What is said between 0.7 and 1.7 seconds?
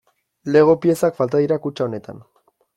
piezak falta dira